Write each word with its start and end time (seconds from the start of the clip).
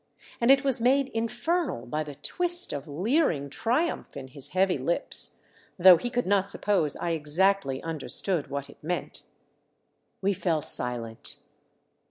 And 0.39 0.49
it 0.49 0.63
was 0.63 0.81
made 0.81 1.09
infernal 1.09 1.85
by 1.85 2.01
the 2.03 2.15
twist 2.15 2.73
of 2.73 2.87
leering 2.87 3.51
triumph 3.51 4.17
in 4.17 4.29
his 4.29 4.47
heavy 4.47 4.79
lips, 4.79 5.43
though 5.77 5.97
he 5.97 6.09
could 6.09 6.25
not 6.25 6.49
suppose 6.49 6.95
I 6.95 7.11
exactly 7.11 7.83
under 7.83 8.09
stood 8.09 8.47
what 8.47 8.67
it 8.67 8.83
meant. 8.83 9.21
We 10.19 10.33
fell 10.33 10.63
silent. 10.63 11.37